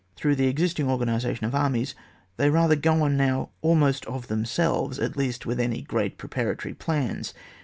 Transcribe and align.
Through 0.15 0.33
the 0.37 0.47
existing 0.47 0.89
organisation 0.89 1.45
of 1.45 1.53
armies, 1.53 1.93
they 2.37 2.49
rather 2.49 2.75
go 2.75 3.03
on 3.03 3.15
now 3.15 3.51
almost 3.61 4.03
of 4.07 4.29
themselves, 4.29 4.97
at 4.97 5.15
least 5.15 5.45
without 5.45 5.61
any 5.65 5.83
great 5.83 6.17
pre 6.17 6.27
paratory 6.27 6.73
plans. 6.75 7.35